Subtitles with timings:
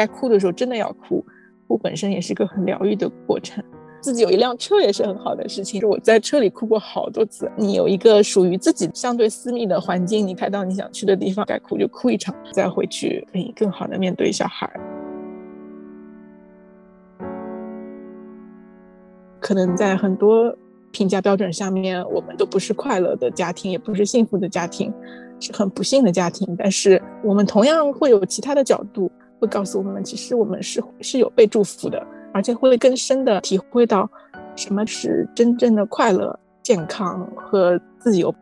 [0.00, 1.22] 该哭的时候真的要哭，
[1.68, 3.62] 哭本身也是个很疗愈的过程。
[4.00, 7.52] 自己有一辆车也是很好的事情，我在车里哭过好多次。
[7.54, 14.72] 你有一个属于自己相对私密的环境，你开到你想去的地方，该哭就哭一场，再回去可以更好的面对小孩。
[19.38, 20.56] 可能在很多
[20.92, 24.90] 评价标准下面，我们都不是快乐的家庭，也不是幸福的家庭，
[25.38, 26.56] 是很不幸的家庭。
[26.58, 32.06] 但是我们同样会有其他的角度，会告诉我们，其实我们是是有被祝福的。
[32.32, 34.08] 而且会更深的体会到
[34.54, 38.32] 什么是真正的快乐、健康和自由。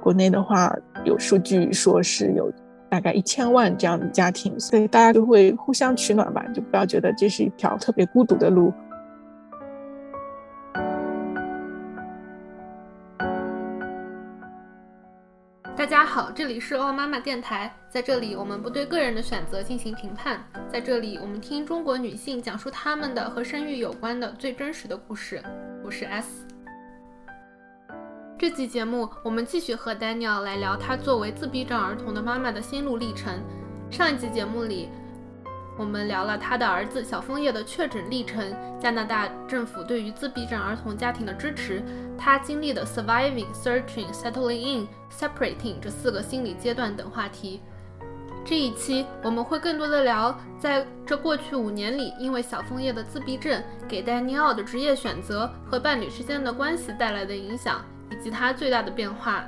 [0.00, 2.50] 国内的话，有数据说是有
[2.88, 8.72] 大概一千万这样的家庭，所以大家就会互相取暖吧，就不要觉得这是一条特别孤独的路。
[16.02, 17.72] 大家好，这里是奥妈妈电台。
[17.88, 20.44] 在这里，我们不对个人的选择进行评判。
[20.68, 25.40] 在这里，我们听中国女性讲述她们的和生育有关的最真实的故事。
[25.80, 26.44] 我是 S。
[28.36, 33.40] 这期节目，我们继续和 Daniel 来聊她作为自闭症儿童的妈妈的心路历程。
[33.88, 34.88] 上一期节目里。
[35.82, 41.82] 我们聊了他的儿子小枫叶的确诊历程，加拿大政府对于自闭症儿童家庭的支持，
[42.16, 47.60] 他经历的 surviving、searching、settling in、separating 这四个心理阶段等话题。
[48.44, 59.44] 这一期我们会更多的聊，在这过去五年里，因为小枫叶的自闭症给丹尼奥的职业选择和伴侣之间的关系带来的影响，以及他最大的变化。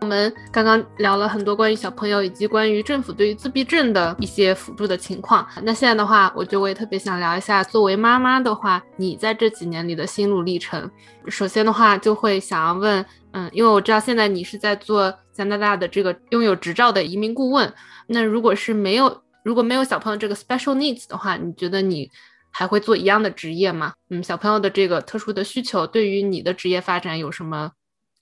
[0.00, 5.46] 我们刚刚聊了很多关于小朋友以及关于政府对于自闭症的一些辅助的情况。
[5.62, 10.88] 那现在的话，我觉得我也特别想聊一下，作为妈妈的话，你在这几年里的心路历程。
[11.26, 17.70] 首先的话，就会想要问，嗯，因为我知道现在你是在做加拿大的这个拥有执照的移民顾问。
[18.06, 22.08] 那如果是没有如果没有小朋友这个 special needs 的话，你觉得你
[22.50, 23.92] 还会做一样的职业吗？
[24.10, 27.72] 嗯，小朋友的这个特殊的需求对于你的职业发展有什么？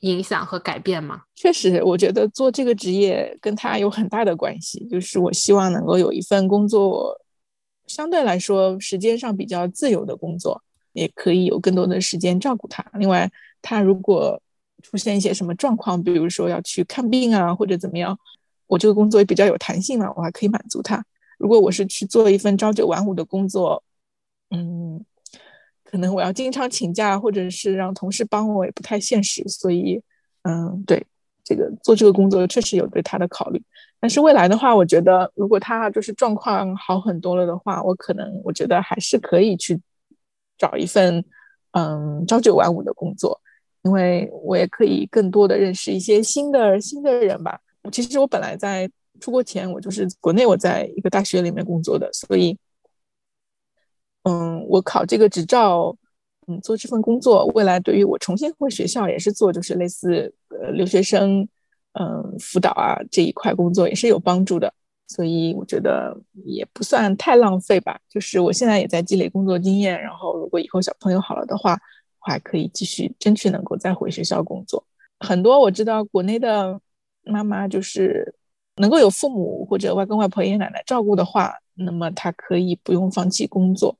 [0.01, 1.23] 影响和改变吗？
[1.34, 4.87] 确实，我觉得做这个职业跟他有很大的关系。
[4.91, 7.19] 就是我希望能够有一份工作，
[7.87, 10.62] 相对来说时间上比较自由的工作，
[10.93, 12.85] 也可以有更多的时间照顾他。
[12.95, 13.31] 另外，
[13.62, 14.41] 他如果
[14.83, 18.19] 出现一些什么状况，比如说要去看病啊，或者怎么样，
[18.67, 21.03] 我这个工作也比较有弹性嘛，我还可以满足他。
[21.39, 23.83] 如果我是去做一份朝九晚五的工作，
[24.51, 25.05] 嗯。
[25.89, 29.45] 可能我要经常请假，或者是让同事帮我，也不太现实。
[29.47, 30.03] 所以，
[30.43, 31.07] 嗯，对
[31.45, 33.63] 这个做这个工作确实有对他的考虑。
[34.01, 39.81] 但是未来的话，我觉得如果他就是状况好很多了的话，我可能我觉得还是可以去
[40.59, 41.25] 找一份
[41.71, 43.41] 嗯朝九晚五的工作，
[43.83, 47.59] 因为我也可以更多的认识一些新的新的人吧。
[47.93, 52.59] 其实我本来在出国前，我就是国内我在一个大学里面工作的，所以。
[54.28, 55.97] 嗯，我考这个执照，
[56.48, 61.47] 嗯，做这份工作，未来对于我重新回学校也是做，就是类似呃留学生，
[61.92, 64.75] 嗯，辅导啊这一块工作也是有帮助的，
[65.06, 66.12] 所以我觉得
[66.44, 68.00] 也不算太浪费吧。
[68.09, 71.78] 就是我现在也在积累工作经验，然后如果以后小朋友好了的话，
[72.20, 74.84] 我还可以继续争取能够再回学校工作。
[75.20, 76.81] 很多我知道国内的
[77.22, 78.34] 妈妈就是
[78.78, 83.97] 能够有父母或者外公外婆、爷爷奶奶照顾的话，那么她可以不用放弃工作。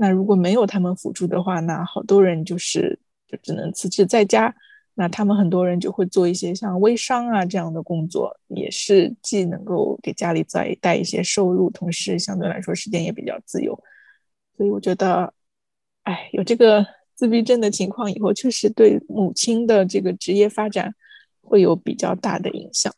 [0.00, 4.54] 那如果没有他们辅助的话，那好多人就是就只能辞职在家。
[4.94, 13.78] 那他们很多人就会做一些像微商啊这样的工作，也是既能够给家里再带一些收入，同时相对来说时间也比较自由。
[14.56, 15.34] 所以我觉得，
[16.04, 20.94] 哎，有这个自闭症的情况以后，确实对母亲的这个职业发展
[21.42, 22.90] 会有比较大的影响。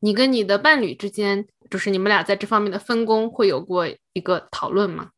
[0.00, 5.10] 你跟你的伴侣之间，就是你们俩在这方面的分工，会有过一个讨论吗？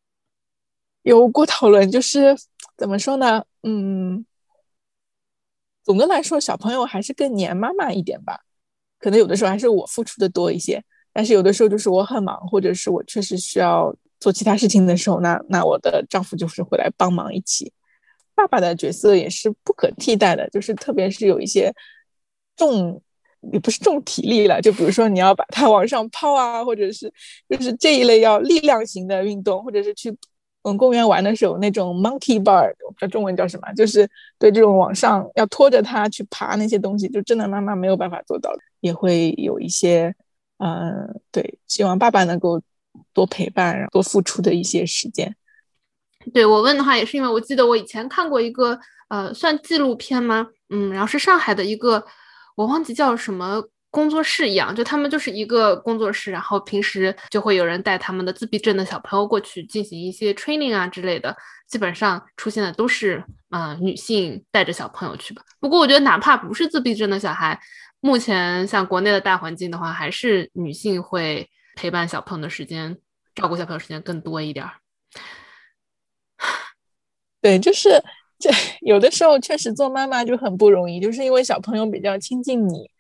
[1.03, 2.37] 有过讨论，就是
[2.77, 3.43] 怎么说呢？
[3.63, 4.25] 嗯，
[5.83, 8.41] 总的来说，小朋友还是更黏妈妈一点吧。
[8.99, 10.83] 可能有的时候还是我付出的多一些，
[11.13, 17.73] 但是有的时候就是我很忙，或者是我确实需要做其他事情的时候，那那我的丈夫就是会来帮忙一起。
[18.35, 21.75] 爸爸的角色也是不可替代的，就是特别是有一些
[22.57, 23.03] 重，
[23.53, 27.11] 也不是重体力了，就比如说你要把它往上抛啊，或者是
[27.49, 30.15] 就是这一类要力量型的运动，或者是去。
[30.63, 34.09] 嗯，公园玩的时候那种 monkey bar，我不知道中文叫什么，就是
[34.39, 40.15] 对这种往上要拖着它去爬那些东西，就真的妈妈没有办法做到，也会有一些，
[40.59, 42.61] 嗯，对，希望爸爸能够
[43.15, 45.35] 多陪伴、多付出的一些时间。
[46.35, 48.79] 对我问的话，也是因为我记得我以前看过一个，
[49.09, 50.49] 呃，算纪录片吗？
[50.69, 52.05] 嗯，然后是上海的一个
[52.55, 61.37] 我忘记叫什么工作室一样，就他们就是一个工作室，然后平时就会有人带他们的自闭症的小朋友过去进行一些 training 啊之类的。
[61.67, 65.43] 基本上出现的都是啊女性带着小朋友去吧。
[65.61, 67.59] 不过我觉得哪怕不是自闭症的小孩，
[68.01, 72.97] 目前像国内的大环境的话，还是女性会陪伴小朋友的时间、
[73.35, 74.73] 照顾小朋友时间更多一点儿。
[77.41, 77.89] 对，就是
[78.39, 78.51] 这
[78.83, 82.91] 有的时候确实做妈妈就很不容易，就是因为小朋友比较亲近你。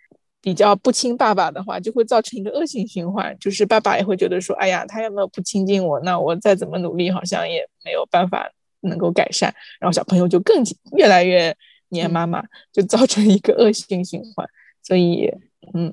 [0.42, 8.50] 比较不亲爸爸的话，就会造成一个恶性循环，就是爸爸也会觉得说，哎呀，他有没有不亲近我，那我再怎么努力，好像也没有办法
[8.80, 10.64] 能够改善，然后小朋友就更
[10.96, 11.54] 越来越
[11.90, 12.42] 黏妈妈，
[12.72, 14.48] 就造成一个恶性循环。
[14.82, 15.30] 所以，
[15.74, 15.92] 嗯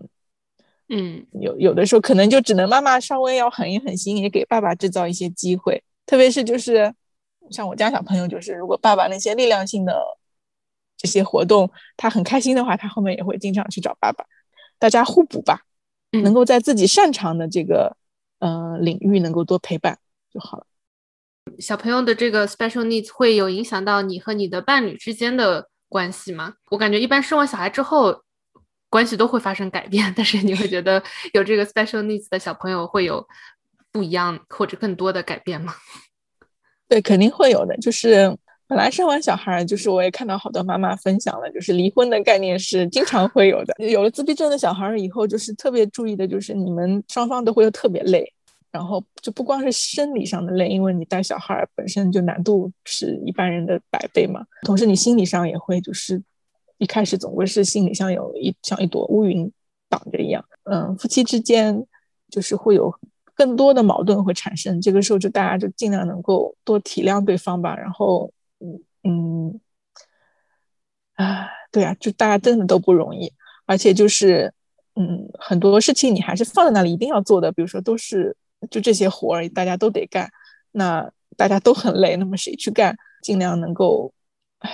[0.88, 6.94] 嗯，有有的时候可能就只能妈妈稍微要狠一狠心，也给爸爸制造一些机会，特别是就是
[7.52, 10.02] 像我家小朋友，就是如果爸爸那些力量性的
[10.96, 14.26] 这些活动他很开心的话，他后面也会经常去找爸爸。
[14.80, 15.62] 大家互补吧，
[16.12, 17.96] 能够在自己擅长的这个
[18.40, 19.98] 呃领域能够多陪伴
[20.32, 20.66] 就好了。
[21.60, 26.56] 小朋友的这个 special needs 会有影响到你和你的伴侣之间的关系吗？
[26.70, 28.22] 我感觉一般生完小孩之后
[28.90, 31.02] 关系都会发生改变，但是你会觉得
[31.34, 33.28] 有这个 special needs 的小朋友会有
[33.92, 35.74] 不一样或者更多的改变吗？
[36.88, 38.38] 对，肯定会有的，就是。
[38.68, 43.74] 本来生完小孩，就是我也看到好多妈妈分享了，就是离婚的概念是经常会有的。
[43.88, 48.30] 有了自闭症的小孩以后，就是特别注意的，就是你们双方都会特别累，
[48.70, 54.46] 然后就不光是生理上的累，因为你带小孩本身就难度是一般人的百倍嘛。
[54.64, 56.22] 同时你心理上也会，就是
[56.78, 59.50] 一开始总归是心里像有一像一朵乌云
[59.88, 60.44] 挡着一样。
[60.64, 61.86] 嗯，夫妻之间
[62.30, 62.94] 就是会有
[63.34, 68.30] 更多的矛盾会产生，这个时候就大家就尽量能够多体谅对方吧，然后。
[68.60, 69.62] 嗯嗯，
[71.16, 73.32] 啊，对啊，就大家真的都不容易，
[73.66, 74.54] 而且就是
[74.96, 78.36] 嗯，很多事情你还是放在那里一定要做的，比如说都是
[78.72, 80.30] 就这些活儿，大家都得干，
[80.72, 82.96] 那大家都很累，那么谁去干？
[83.22, 84.14] 尽量能够，
[84.60, 84.70] 哎，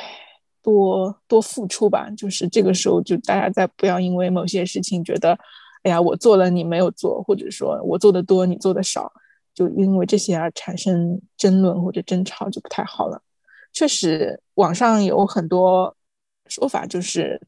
[0.61, 2.09] 多多付出吧。
[2.11, 5.37] 就是这个时候，就大家再不要因为某些事情觉得，
[5.83, 9.11] 哎呀，我做了你没有做，或者说我做的多你做的少，
[9.53, 13.21] 就因为这些而产生争论或者争吵，就不太好了。
[13.73, 15.95] 确实，网上有很多
[16.45, 17.41] 说法，就是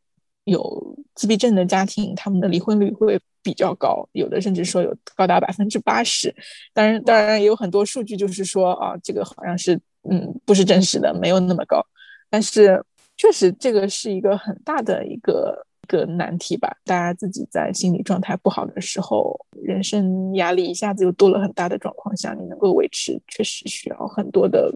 [0.46, 6.36] 有自闭症的家庭，他们的离婚率会比较高，有的甚至说有高达百分之八十。
[6.74, 9.80] 当然，当然也有很多数据，就是说啊，这个好像是
[10.10, 11.80] 嗯不是真实的，没有那么高。
[12.28, 12.84] 但是
[13.16, 16.76] 确实，这个是一个很大的一个一个难题吧。
[16.86, 24.74] 大家自己在心理状态不好的时候，人生压力一下子又多了很大的状况下，你能够维持，确实需要很多的。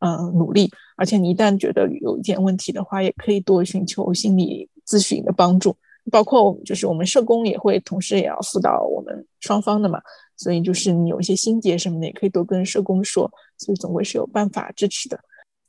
[0.00, 5.74] 嗯，努力，而且你一旦觉得有一点问题的话，也可以多寻求心理咨询的帮助。
[6.12, 10.00] 包括就是我们社工也会同时也要辅导我们双方的嘛，
[10.36, 15.18] 所以就是你有一些心结什么的，也可以多跟社工说，所以总归是有办法支持的。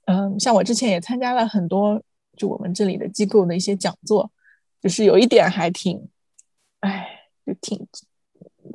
[0.06, 2.00] 嗯，像我之前也参加了很多
[2.36, 4.30] 就我们这里的机构的一些讲座，
[4.82, 6.06] 就是有一点还挺，
[6.82, 7.08] 哎，
[7.46, 7.88] 就挺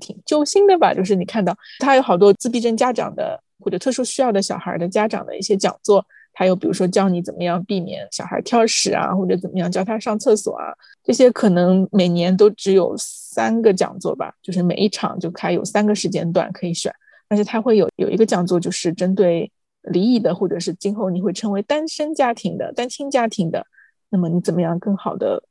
[0.00, 3.40] 挺揪心的吧，就是你看到他有好多自闭症家长的。
[3.62, 6.04] 或者特殊需要的小孩的家长的一些讲座，
[6.34, 16.92] 还有比如说教你怎么样避免小孩挑食啊，或者怎么样教他上厕所啊，这些可能每年都只有三个讲座吧，就是每一场就开有三个时间段可以选，
[17.28, 19.50] 而且他会有有一个讲座就是针对
[19.82, 23.66] 离异的，或者是今后你会成为单身家庭的单亲家庭的，
[24.10, 25.42] 那么你怎么样更好的？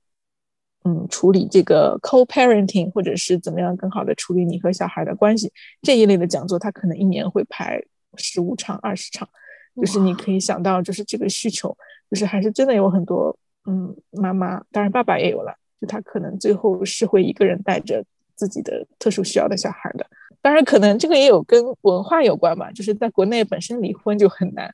[0.84, 7.80] 嗯，处理这个 co-parenting，或者是怎么样更好的处理你和小孩的关系这一类的讲座，他可能一年会排。
[8.18, 9.28] 十五场、二十场，
[9.76, 11.76] 就是你可以想到，就是这个需求，
[12.10, 18.04] 就是还是真的有很多，嗯，妈妈，当然爸爸也有了，就他可能最后是会一个人带着
[18.36, 20.06] 自己的特殊需要的小孩的。
[20.42, 24.74] 当然，可能这个也有跟文化有关吧，就是在国内本身离婚就很难，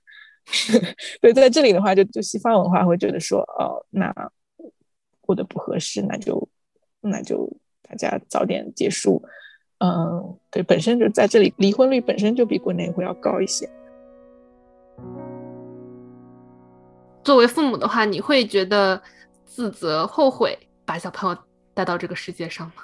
[1.22, 4.14] 对，在这里的话，就就西方文化会觉得说，哦，那
[5.20, 6.48] 过得不合适，那就
[7.02, 7.52] 那就
[7.82, 9.22] 大家早点结束。
[9.80, 13.70] 嗯，对，本身就在这里，离婚率本身就比国内会要高一些。
[17.24, 19.00] 作为父母的话，你会觉得
[19.46, 21.38] 自责、后悔把小朋友
[21.76, 22.84] 带到这个世界上吗？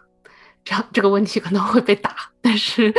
[0.64, 2.94] 这样这个问题可能会被打，但是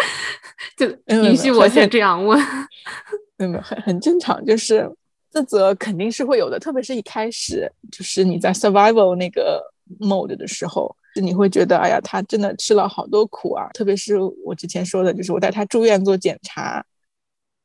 [0.77, 2.37] 就允许我先这样问。
[3.39, 4.91] 没有，很很正常，就是
[5.31, 9.63] 自责肯定是会有的，特别是一开始，就是你在 survival 那个
[10.01, 10.97] mode 的时候。
[11.14, 13.68] 就你会觉得，哎呀，他真的吃了好多苦啊！
[13.68, 16.85] 特别是我之前说的，就是我带他住院做检查，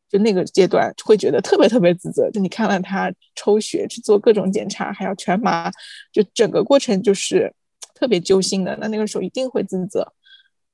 [0.08, 2.30] 就那个阶段会觉得特别特别自责。
[2.30, 5.72] 就你看了他抽血去做各种检查，还要全麻，
[6.12, 7.52] 就整个过程就是
[7.96, 10.14] 特别揪心的，那那个时候一定会自责，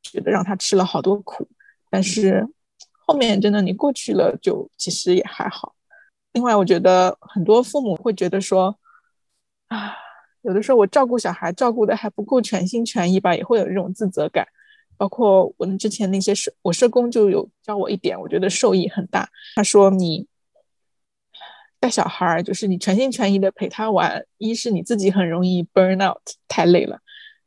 [0.01, 1.47] 觉得让他吃了好多苦。
[1.89, 2.45] 但是
[2.91, 5.73] 后面真的你过去了，就其实也还好。
[6.33, 8.77] 另外，我觉得很多父母会觉得说，
[9.67, 9.95] 啊，
[10.45, 14.47] 有的时候我照顾小孩照顾的还不够全心全意吧，也会有这种自责感。
[14.97, 19.27] 包括我们之前那些社，我社工就有教我一点，我觉得受益很大。
[19.55, 20.27] 他说你。
[21.77, 26.97] 带小孩儿就是你全心全意的陪他玩，一是你自己很容易 burn out 太累了，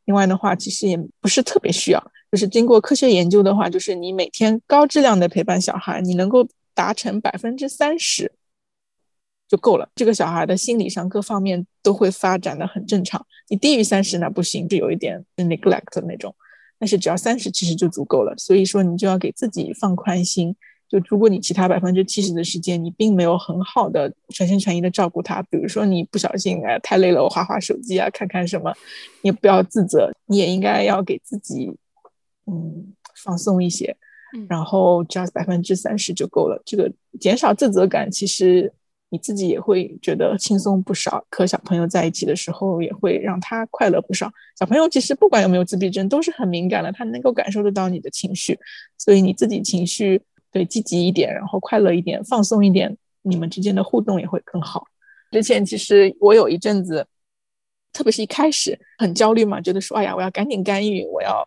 [0.05, 2.13] 另外的话其实也不是特别需要。
[2.31, 8.31] 就是经过科学研究的话，就是你每天高质量的陪伴小孩，你能够达成百分之三十
[9.49, 9.89] 就够了。
[9.95, 13.25] 这个小孩的心理上各方面都会发展的很正常。
[13.49, 16.35] 你低于三十那不行，就有一点 neglect 那种。
[16.79, 18.35] 但是只要三十其实就足够了。
[18.37, 20.55] 所以说你就要给自己放宽心。
[20.89, 28.73] 就如果你其他百分之七十的时间你并没有很好的全心全意的照顾他，比如说你不小心哎太累了，我划划手机啊，看看什么，
[29.21, 31.71] 你也不要自责，你也应该要给自己
[32.47, 33.95] 嗯放松一些，
[34.49, 36.63] 然后只要百分之三十就够了。
[36.65, 36.91] 这个
[37.21, 38.73] 减少自责感，其实
[39.11, 41.25] 你自己也会觉得轻松不少。
[41.31, 44.31] 和小朋友在一起的时候，也会让他快乐不少。
[44.59, 48.59] 小朋友其实不管有没有自闭症，都是很敏感的，他能够感受得到你的情绪，
[48.97, 50.21] 所以你自己情绪。
[50.51, 54.83] 对，积极一点，然后快乐一点，放松一点，你们之间的互动也会更好。
[55.31, 57.07] 之前其实我有一阵子，
[57.93, 61.47] 特别是一开始很焦虑嘛，觉得说，哎呀，我要赶紧干预，我要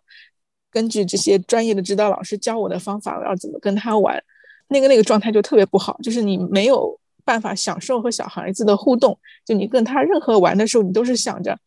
[0.69, 4.23] 根据这些专业的指导老师教我的方法，我要怎么跟他玩，
[4.67, 11.57] 那个那个状态就特别不好，就是你没有办法享受和小孩子的互动，就你跟他任何玩的时候，你都是想着，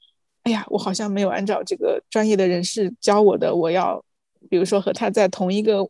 [0.44, 4.04] 哎呀，我好像没有按照这个专业的人士教我的，我要，
[4.48, 5.88] 比如说和他在同一个。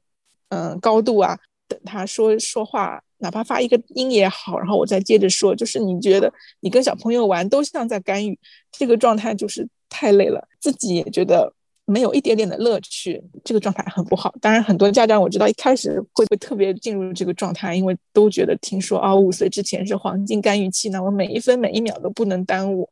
[0.50, 5.56] 嗯，高度啊，等他说说话，哪怕发一个音也好，然后我再接着说。
[5.56, 8.38] 就是你觉得你跟小朋友玩都像在干预，
[8.71, 11.52] 这个状态就是太累了，自己也觉得
[11.86, 14.34] 没有一点点的乐趣，这个状态很不好。
[14.40, 22.88] 当然，很多家长我知道一开始会会特别进入这个状态，因为都觉得听说啊，五岁之前是黄金干预期，那我每一分每一秒都不能耽误，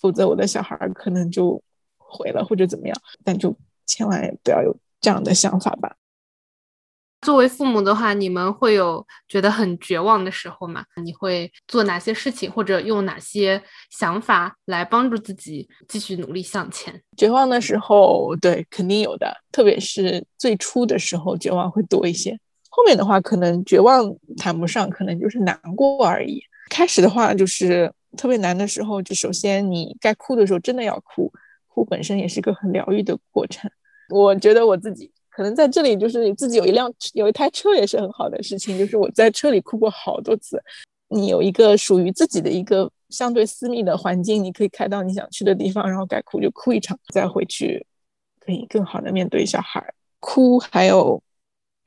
[0.00, 1.62] 否则我的小孩可能就
[1.96, 2.96] 毁了或者怎么样。
[3.24, 5.96] 但就千万不要有这样的想法吧。
[7.22, 10.84] 作为父母的话，你们会有觉得很绝望的时候吗？
[11.02, 17.02] 你会做哪些事情，或者用哪些想法来帮助自己继续努力向前？
[17.16, 19.34] 绝望的时候，对，肯定有的。
[19.50, 22.38] 特别是最初的时候，绝望会多一些。
[22.68, 24.04] 后面的话，可能绝望
[24.36, 26.40] 谈不上，可能就是难过而已。
[26.70, 31.32] 开始的话，就是特别难的时候，就首先你该哭的时候，真的要哭，
[31.66, 33.68] 哭本身也是个很疗愈的过程。
[34.10, 35.10] 我觉得我自己。
[35.36, 38.78] 可能在这里，就是自己有一辆有一台车也是很好的事情。
[38.78, 40.58] 就是我在车里哭过好多次。
[41.08, 47.86] 你有一个属于自己的一个相对私密的环境，你可以开到你想去的地方，然后该哭就哭一场，再回去
[48.40, 49.92] 可以更好的面对小孩。
[50.20, 51.22] 哭还有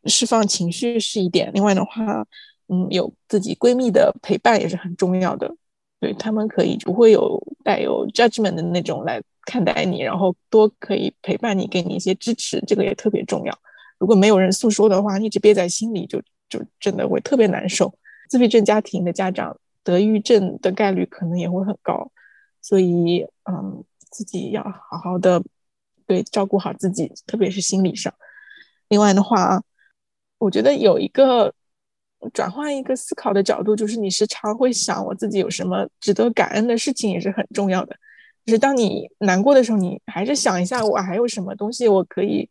[0.04, 2.24] 释放情绪是一点，另外的话，
[2.68, 5.52] 嗯，有自己闺蜜的陪伴也是很重要的。
[6.00, 9.20] 对他们可以不会有带有 judgment 的那种来。
[9.50, 13.60] 看待你，然后多可以陪伴你，给你一些支持，这个也特别重要。
[13.98, 17.92] 如果没有人诉说的话，一直憋在心里，就就真的会特别难受。
[18.30, 22.12] 自闭症家庭的家长得抑郁症的概率可能也会很高，
[22.62, 25.42] 所以嗯，自己要好好的
[26.06, 28.14] 对照顾好自己，特别是心理上。
[28.90, 29.64] 另外的话啊，
[30.38, 31.52] 我觉得有一个
[32.32, 37.96] 转换一个思考的角度，就是你时常会想我自己有什么值得感恩的事情，也是很重要的。
[38.50, 42.50] 就是当你难过的时候，你还是想一下，我还有什么东西我可以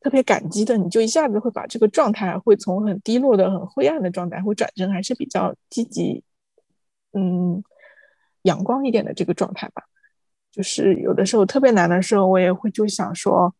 [0.00, 6.22] 特别感激的，你就一下子会把这个状态会从很低落的、很灰暗的状态，会转成还是比较积极、
[7.14, 7.64] 嗯，
[8.42, 9.82] 阳光一点的这个状态吧。
[10.50, 13.54] 就是有的时候特别难的时候，我也会就想说，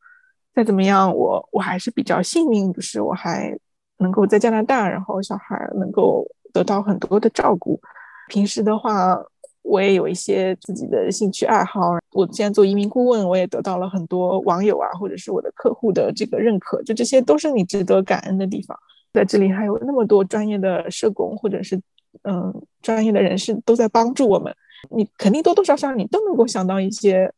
[0.55, 3.59] 再怎么样，我我还是比较幸运，就是我还
[3.97, 7.81] 能够在加拿大，然后小孩能够得到很多的照顾。
[8.29, 9.19] 平时的话。
[9.63, 11.81] 我也有一些自己的兴趣爱好。
[12.13, 16.83] 我现在做移民顾问，我也得到了很多网友啊，或者是我的客户的这个认可。
[16.83, 18.79] 就这些都是你值得感恩的地方。
[19.13, 21.81] 在这里还有那么多专业的社工，或者是
[22.23, 22.53] 嗯
[22.83, 24.55] 专业的人士都在帮助我们。
[24.91, 27.33] 你肯定多多少少你都能够想到一些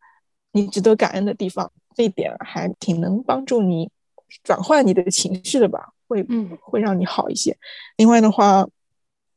[0.53, 1.71] 你值得感恩的地方。
[1.95, 3.89] 这一点还挺能帮助你
[4.43, 5.91] 转换你的情绪的吧？
[6.09, 7.57] 会嗯会让你好一些。
[7.97, 8.67] 另外的话，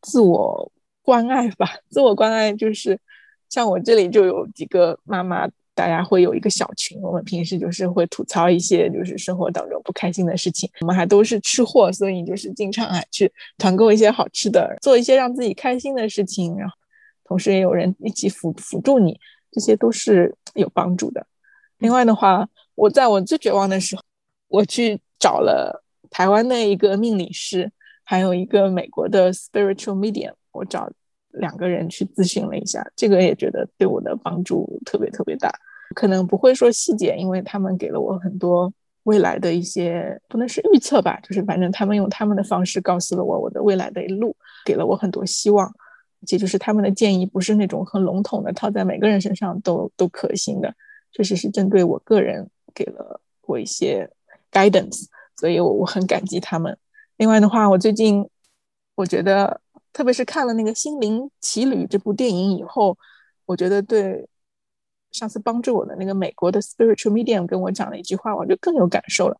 [0.01, 0.71] 自我。
[1.07, 2.99] 关爱吧，自我关爱就是
[3.47, 7.01] 像我这里就有几个妈妈，大家会有一个小群。
[7.01, 10.69] 我们平时就是会吐槽一些就是生活当中不开心的事情。
[10.81, 16.57] 我们还都是吃货，所以就是经常还去团购一些好吃的，做一些让自己开心的事情。
[16.57, 16.75] 然后
[17.23, 19.17] 同时也有人一起辅辅助你，
[19.49, 21.25] 这些都是有帮助的。
[21.77, 24.01] 另外的话，我在我最绝望的时候，
[24.49, 27.71] 我去找了台湾的一个命理师，
[28.03, 30.89] 还有一个美国的 spiritual medium，我找
[31.33, 35.53] 两个人去咨询了一下，这个也觉得对我的帮助特别特别大。
[35.95, 38.73] 可能不会说细节，因为他们给了我很多
[39.03, 44.35] 未来的一些，不能是预测吧，就是反正他们用他们的方式告诉了我我的未来的一路，
[44.65, 45.71] 给了我很多希望。
[46.25, 50.73] 这就是他们的建议，不是那种很笼统的套在每个人身上都都可行的，
[51.11, 54.09] 确实是针对我个人给了我一些
[54.51, 55.05] guidance，
[55.37, 56.75] 所以我我很感激他们。
[57.17, 58.27] 另外的话，我最近
[58.95, 59.61] 我觉得，
[59.97, 62.95] 特别是看了那个《心灵奇旅》这部电影以后，
[63.47, 64.29] 我觉得对
[65.09, 69.35] 上次帮助我的那个美国的 spiritual medium 跟我讲了一句话，我就更有感受了。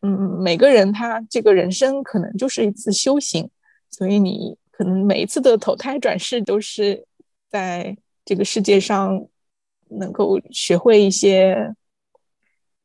[0.00, 0.10] 嗯，
[0.42, 3.48] 每个人他这个人生可能就是一次修行，
[3.90, 4.58] 所以你。
[4.74, 7.06] 可能每一次的投胎转世都是
[7.48, 9.28] 在这个世界上
[9.90, 11.72] 能够学会一些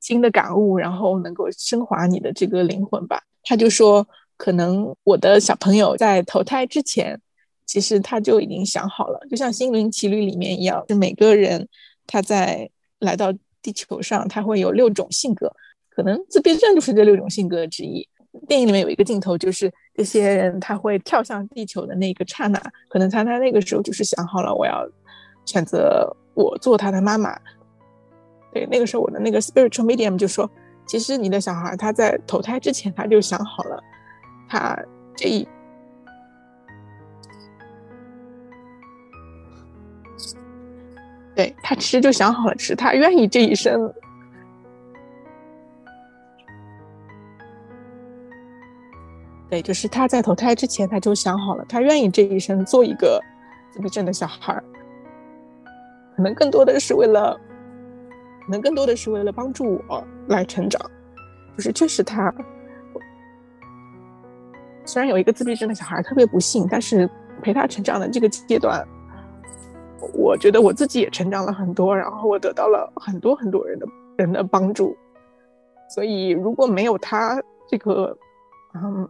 [0.01, 3.24] 新的感悟，然后能够升华你的这个灵魂吧。
[3.41, 4.07] 他就说，
[4.38, 7.20] 可能我的小朋友在投胎之前，
[7.65, 11.67] 其实他就已经想好了，就像《心灵奇旅》里面一样，是每个人
[12.06, 15.51] 他在来到地球上，他会有六种性格，
[15.89, 18.08] 可能自闭症就是这六种性格之一。
[18.48, 24.88] 电影里面有一个镜头，就是这些人他会跳向地球的那个刹那，可能他他那个时候就是想好了，我要
[25.46, 27.36] 选择我做他的妈妈。
[28.53, 30.48] 对，那个时候我的那个 spiritual medium 就说，
[30.88, 33.84] 其实你的小孩他在投胎之前他就想好了，
[34.48, 34.77] 他
[35.16, 35.48] 这一，
[41.36, 43.94] 对他其实就想好了，是他愿意这一生。
[49.50, 53.22] 对，就是他在投胎之前，他就想好了，他愿意这一生做一个
[53.72, 54.63] 自闭症的小孩儿，
[56.16, 57.39] 可能更多的是为了，
[58.45, 60.82] 可能更多的是为了帮助我来成长。
[61.56, 62.30] 就是确实他，
[64.88, 67.08] 虽然有一个自闭症的小孩特别不幸，但是
[67.41, 68.84] 陪他成长的这个阶段，
[70.13, 73.86] 我觉得我自己也成长了很多，然后我得到了很多很多人的
[74.17, 74.95] 人的帮助。
[75.89, 78.17] 所以如果没有他这个，
[78.73, 79.08] 嗯。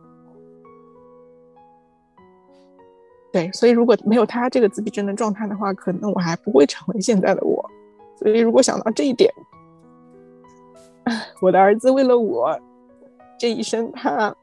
[3.32, 7.64] 对，所以如果没有他这个自闭症的状态的话，可能我还不会成为现在的我。
[8.18, 9.32] 所以如果想到这一点，
[11.40, 12.58] 我的儿子为了我
[13.38, 14.34] 这一生，他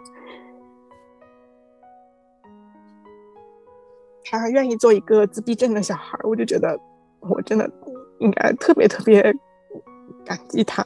[4.27, 6.79] 他还愿意做一个自闭症的小孩，我就觉得
[7.21, 7.71] 我真的
[8.21, 9.23] 应该特别特别
[10.25, 10.85] 感激他，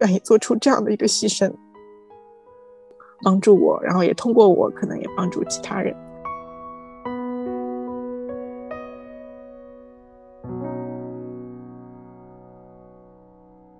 [0.00, 1.52] 愿意做出这样的一个牺牲，
[3.22, 5.94] 帮助我，然后也通过我，可能也帮助其他人。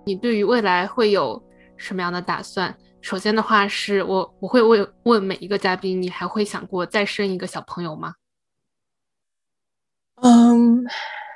[0.05, 1.41] 你对于未来会有
[1.77, 2.75] 什么样的打算？
[3.01, 8.13] 首先的话是我我会问问每一个嘉宾，你还会想过再生一个小朋友吗？
[10.23, 10.83] 嗯，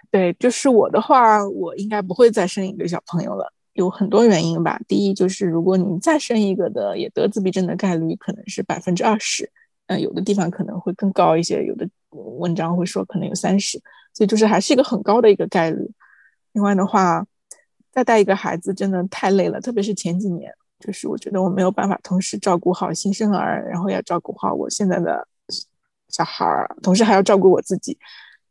[0.10, 4.80] 对，就是我的话，我应该不会再生一个小朋友了，有很多原因吧。
[4.88, 9.50] 第一就是如果你再生一个的，也得自闭症的概率可能是百分之二十，
[9.88, 13.78] 嗯，有的地方可能会更高一些，有的文章会说可能有三十，
[14.13, 15.91] 所以就是还是一个很高的一个概率。
[16.54, 17.26] 另外的话。
[17.89, 25.28] 再带一个孩子真的太累了，特别是前几年，就是我觉得我没有办法同时照顾好新生儿，然后要照顾好我现在的
[26.08, 27.97] 小孩儿，同时还要照顾我自己，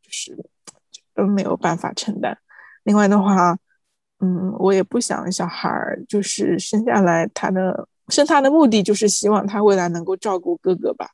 [0.07, 0.49] 就是
[1.13, 2.35] 都没有办法承担。
[2.83, 3.57] 另外的话，
[4.21, 11.09] 嗯，我也不想小孩儿就是生下来，他的生他的目的就是希望他未来能够照顾哥哥吧，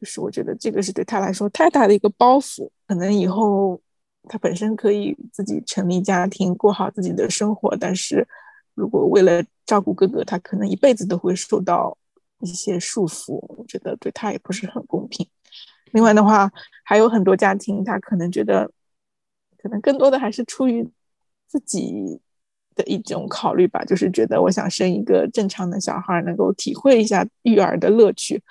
[0.00, 3.80] 就是我觉得这个是对他来说太大的一个包袱，可能以后。
[4.28, 8.26] 他本身可以自己成立家庭，过好自己的生活，但是
[8.74, 11.96] 如果为了照顾哥哥，他可能一辈子都会受到
[12.40, 13.34] 一些束缚。
[13.56, 15.24] 我觉得对他也不是很公平。
[15.92, 16.50] 另外的话，
[16.84, 18.70] 还有很多家庭，他可能觉得，
[19.58, 20.88] 可能更多的还是出于
[21.46, 22.20] 自己
[22.74, 28.42] 的一种考虑吧，就是觉得我想生一个正常的小孩，能够体会一下育儿的乐趣，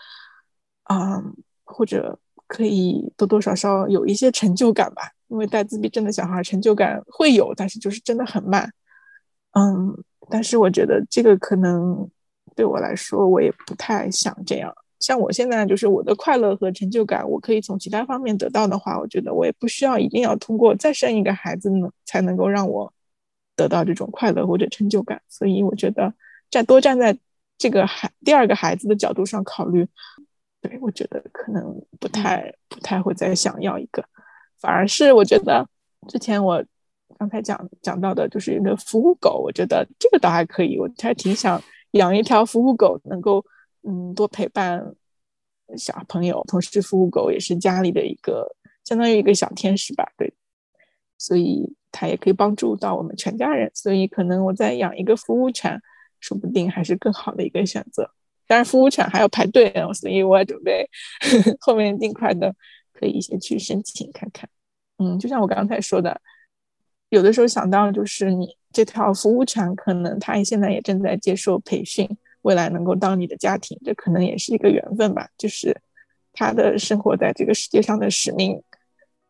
[0.83, 1.21] 啊，
[1.63, 2.17] 或者
[2.47, 5.11] 可以多多少少有一些成就感吧。
[5.27, 8.71] 因为带自闭症的小孩成就感会有，但是就是真的很慢。
[9.53, 9.91] 嗯，
[10.29, 12.07] 但是我觉得这个可能
[12.55, 14.71] 对我来说，我也不太想这样。
[15.05, 22.91] 像我现在就是我的快乐和成就感，我可以从其他方面得到的话，我觉得我也不需要一定要通过再生一个孩子呢，才能够让我
[23.55, 25.21] 得到这种快乐或者成就感。
[25.29, 26.11] 所以我觉得
[26.49, 27.15] 站多站在
[27.55, 29.87] 这个孩第二个孩子的角度上考虑，
[30.59, 34.03] 对我觉得可能不太不太会再想要一个。
[34.59, 35.67] 反而是我觉得，
[36.07, 36.65] 之前我
[37.19, 43.45] 刚才讲讲到的，就是一个服务狗，我觉得这个倒还可以，我还挺想养一条服务狗，能够
[43.87, 44.95] 嗯多陪伴
[45.77, 46.43] 小朋友。
[46.47, 50.33] 同时，服务狗也是家里的一个相当于一个小天使吧，对，
[51.17, 53.71] 所以它也可以帮助到我们全家人。
[53.73, 55.81] 所以，可能我再养一个服务犬，
[56.19, 58.09] 说不定还是更好的一个选择。
[58.47, 60.87] 当然，服务犬还要排队，所以我准备
[61.61, 62.53] 后面尽快的
[62.93, 64.47] 可以先去申请看看。
[64.97, 66.21] 嗯，就像我刚才说的，
[67.09, 72.07] 有的时候想到就是你这条服务犬，可能它现在也正在接受培训，
[72.45, 75.27] 未来能够当你的家庭，这可能也是一个缘分吧。
[75.37, 75.75] 就是
[76.31, 78.61] 他的生活在这个世界上的使命，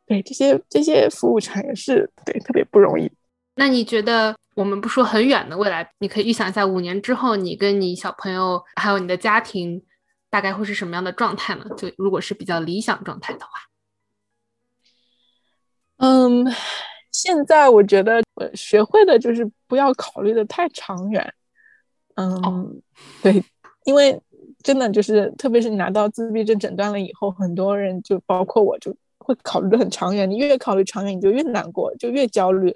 [0.06, 3.12] 对这些这些服务产业是对特别不容易。
[3.56, 4.36] 那你觉得？
[4.56, 9.84] 我们不说很远的未来，你可以预想一下，五年之后，你跟你小朋友还有你的家庭，
[10.30, 11.65] 大概会是什么样的状态呢？
[11.75, 13.51] 就如果是比较理想状态的话，
[15.97, 16.47] 嗯，
[17.12, 21.34] 现在我觉得我学会的就是不要考虑的太长远。
[22.15, 22.82] 嗯，
[23.21, 23.43] 对，
[23.84, 24.19] 因为
[24.63, 30.30] 真的就是，特别是你拿到自闭症诊断了以后，很多人就包括我，就会考虑的很长远。
[30.30, 32.75] 你越考虑长远，你就越难过，就越焦虑。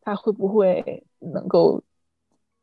[0.00, 1.80] 他会不会能够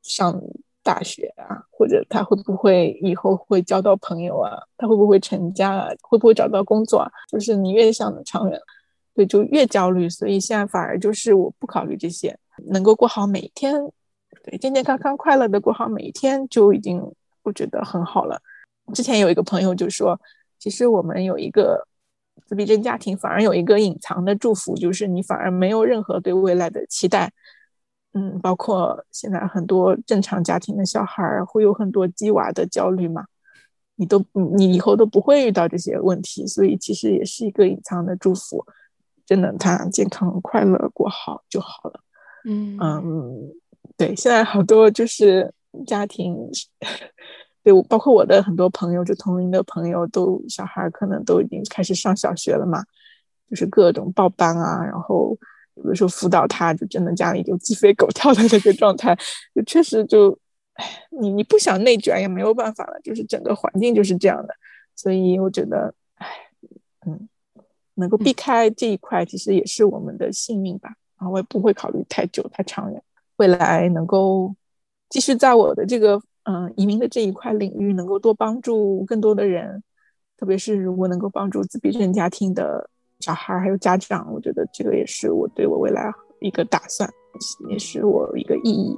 [0.02, 0.42] 上
[0.84, 1.64] 大学啊？
[1.72, 4.62] 或者他会不会以后会交到朋友啊？
[4.76, 5.90] 他会不会成家啊？
[6.02, 7.10] 会不会找到工作啊？
[7.30, 8.60] 就是你越想的长远，
[9.14, 10.10] 对，就越焦虑。
[10.10, 13.74] 所以现在反而就是我不考虑这些，能够过好每一天，
[14.50, 17.00] 对，健健康康、快乐的过好每一天，就已经
[17.44, 18.42] 我觉得很好了。
[18.94, 20.20] 之前有一个朋友就说，
[20.58, 21.86] 其实我们有一个。
[22.46, 27.32] 自闭症家庭反而有一个隐藏的祝福，就是你反而没有任何对未来的期待。
[28.14, 33.26] 嗯，包括现在很多正常家庭的小孩会有很多鸡娃的焦虑嘛，
[33.98, 34.24] 你都
[34.56, 38.66] 你以后都不会遇到这些问题，所以其实也是一个隐藏的祝福。
[39.26, 42.00] 真的，他健康快乐过好就好了。
[42.46, 43.52] 嗯嗯，
[44.00, 45.54] 对，现在好多就是
[45.86, 46.34] 家庭。
[47.62, 52.82] 对，包括我的很多朋友，就同龄的朋友，都小孩可能都已经开始上小学了嘛，
[53.50, 55.38] 就是各种报班啊，然后
[55.76, 59.14] 有的时候辅导他，就真的家里就鸡飞狗跳的那个状态，
[59.54, 60.32] 就确实就，
[60.76, 60.86] 哎，
[61.20, 64.56] 你你不想内卷也没有办法了，就是整个环境就是这样的，
[64.96, 66.28] 所以我觉得，唉，
[67.06, 67.28] 嗯，
[67.96, 70.96] 能够避开这一块，其实也是我们的幸运吧。
[71.20, 73.04] 然后我也不会考虑太久太长远，
[73.40, 74.54] 未来能够
[75.10, 76.22] 继续在我的这个。
[76.44, 79.84] 嗯，移民的这一块领域能够多帮助更多的人，
[80.36, 87.08] 特别是如果能够帮助自闭症家庭的小孩还有家长，我觉得这个也是我对我未来一个打算，
[87.70, 88.98] 也是我一个意义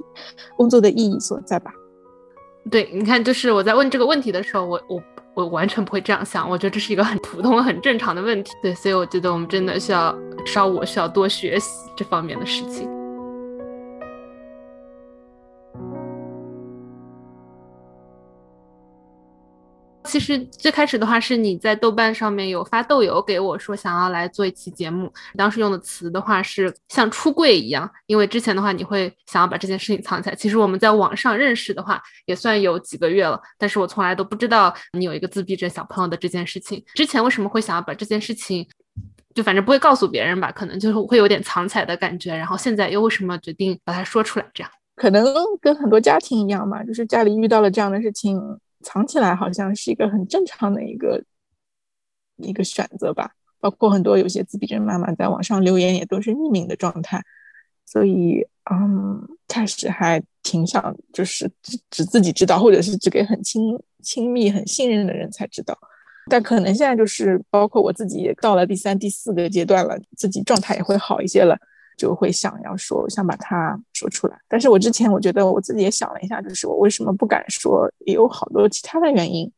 [0.56, 1.70] 工作的意义所在吧。
[2.70, 5.02] 对，你看，就是我在问这个问题的时候，我我
[5.34, 8.52] 我完全不会这样想，我觉得这是一个很普通、很正常的问题。
[8.62, 10.10] 对，所以我觉得我们真的需要，
[10.46, 12.88] 至少我需要多学习这方面的事情。
[20.04, 30.34] 其实最开始的话是你在豆瓣上面有发豆油给我说想要来做一期节目，当时用的词的话是像出柜一样，因为之前的话你会想要把这件事情藏起来。
[30.34, 36.84] 其实我们在网上认识的话也算有几个月了，但是我从来都不知道你有一个自闭症小朋友的这件事情。
[36.94, 38.66] 之前为什么会想要把这件事情，
[39.34, 42.34] 就反正不会告诉别人吧，可能就是会有点藏起来的感觉。
[42.34, 44.46] 然后现在又为什么决定把它说出来？
[44.52, 45.24] 这样可能
[45.60, 48.38] 跟很多家庭一样嘛，就是家里遇到了这样的事情。
[48.82, 51.22] 藏起来好像是一个很正常的一个
[52.36, 57.22] 一个选择吧，包括很多有些自闭症妈妈在网上留言也都是匿名的状态，
[57.86, 65.78] 所以嗯，开始还挺想就是只只自己知道，或者是只给很亲亲密、很信任的人才知道，
[66.28, 71.58] 但可能现在就是包括我自己也到了第三、第四个阶段了，自己状态也会好一些了。
[72.02, 74.36] 就会想要说，想把它说出来。
[74.48, 79.48] 但是我之前我觉得我自己也想了一下，就是我为什么不敢说，也有好多其他的原因。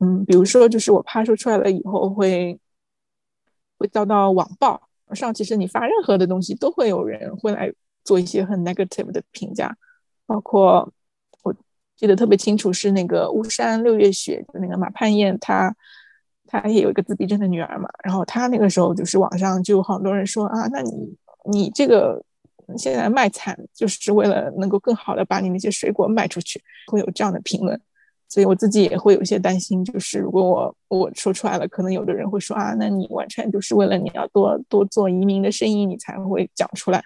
[0.00, 2.60] 嗯，比如说，就是我怕说出来了以后会
[3.78, 4.78] 会遭到网暴。
[5.14, 7.72] 上其实你发任何的东西，都会有人会来
[8.04, 9.74] 做一些很 negative 的评价。
[10.26, 10.92] 包括
[11.42, 11.54] 我
[11.96, 15.74] 记得特别清楚，是那个巫山六月雪，就那个马盼燕，她
[16.46, 17.88] 她也有一个自闭症的女儿嘛。
[18.04, 21.16] 然后她那个时候就是网上就好多人说啊，那你。
[21.50, 22.22] 你这个
[22.76, 27.80] 现在卖惨，就是为了能够更好的把你那些水果卖出去，会有这样的评论，
[28.28, 37.02] 所以我自己也会有一些担心，就是如果我我说出来了，可能有的人会说啊，那你完全就是为了你要多多做移民的生意，你才会讲出来。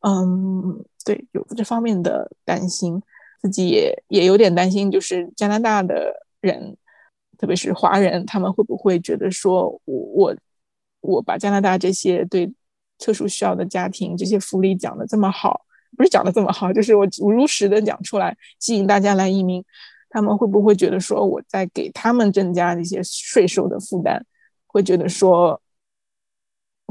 [0.00, 3.00] 嗯，对，有这方面的担心，
[3.40, 6.76] 自己也也有点担心，就是加拿大的人，
[7.38, 10.36] 特别是华人，他们会不会觉得说我我
[11.00, 12.52] 我把加拿大这些对。
[12.98, 15.60] 特殊需要的家庭这些福利讲的这么好，
[15.96, 19.64] 不是讲的这么好，就是我如实的讲出来，吸引大家来移民，
[20.10, 24.20] 他们会不会觉得说我在给他们增加一些税收的负担？
[24.66, 25.60] 会觉得说，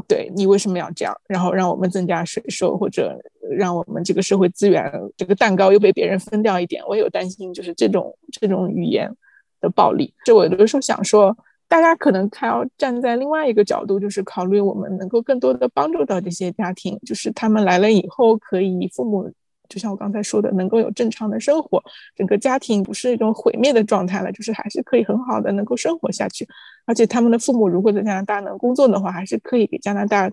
[0.08, 1.15] 对你为什么要这样？
[1.28, 6.84] 然后让我们增加税收，或者让我们这个社会资源这个蛋糕又被别人分掉一点？
[6.88, 9.12] 我有担心，就是这种这种语言
[9.60, 10.13] 的暴力。
[10.24, 11.36] 这我有的时候想说。
[11.67, 19.30] 大家可能还要站在另外一个角度，就是考虑我们能够更多的帮助到这些家庭，就是他们来了以后，可以父母
[19.67, 21.84] 就像我刚才说的，能够有正常的生活，
[22.15, 26.47] 整个家庭不是一种毁灭的状态了，就是还是可以很好的能够生活下去。
[26.86, 30.32] 而且他们的父母如果在加拿大能工作的话，还是可以给加拿大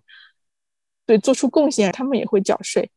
[1.06, 2.90] 对做出贡献，他们也会缴税。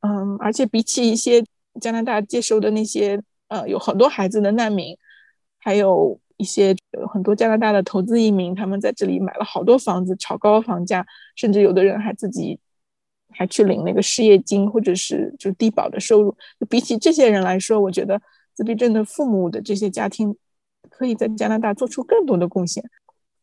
[0.00, 1.44] 嗯，而且比起一些
[1.80, 4.96] 加拿大接收的那些呃有很多孩子的难民，
[5.60, 6.20] 还有。
[6.38, 6.74] 一些
[7.12, 12.58] 很多加拿大的投资移民，他们在这里买了好多房子，炒高房价，甚至有的人还自己
[13.30, 16.36] 还去领那个失业金，或者是就低保的收入。
[16.68, 18.22] 比起这些人来说，我觉得
[18.54, 20.32] 自闭症的父母的这些家庭
[20.88, 22.84] 可以在加拿大做出更多的贡献。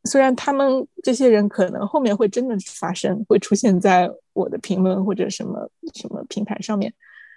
[0.06, 6.94] 虽然他们这些人可能后面会真的发生，会出现在我的评论或者什么什么平台上面，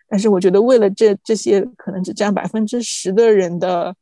[0.08, 3.96] 但是我觉得为了这这些可能只占百分之十的人的。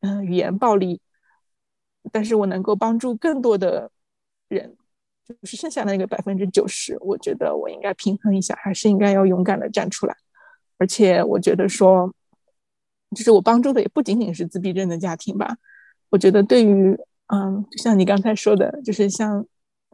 [0.00, 1.00] 嗯，语言暴力，
[2.10, 3.90] 但是我能够帮助更多的
[4.48, 4.74] 人，
[5.26, 10.16] 就是剩下的那个百分之九十，我觉得我应该平衡一下，还是应该要勇敢的站出来。
[10.78, 12.10] 而且我觉得说，
[13.14, 15.58] 就是我帮助的也不仅仅是自闭症的家庭吧。
[16.08, 19.44] 我觉得对于，嗯，就像你刚才说的，就是像，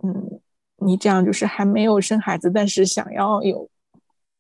[0.05, 0.41] 嗯，
[0.77, 3.69] 你这样就是还没有生孩子，但是想要有，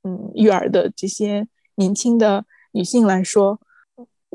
[0.05, 3.61] 嗯，育儿的这些年轻的女性来说。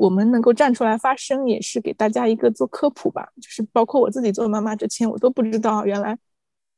[0.02, 3.24] 我们能够站出来发声，也是给大家一个做科普吧。
[3.40, 6.18] 就是包括我自己做妈妈之前，我都不知道原来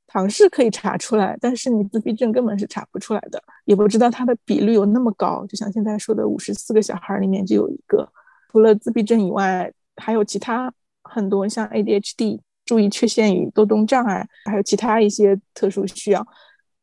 [0.07, 5.43] 唐氏可以查出来，但是你自闭症根本是查不出来的，也不知道它的比率有那么高。
[5.49, 8.07] 就像现在说的，五十四个小孩里面就有一个。
[8.53, 10.71] 除了自闭症以外，还有其他
[11.03, 16.27] 很多像 ADHD、注意缺陷与多动障碍，还有其他一些特殊需要，